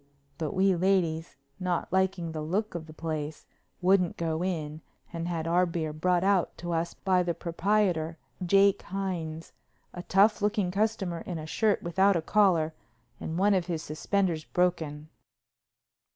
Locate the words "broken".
14.43-15.07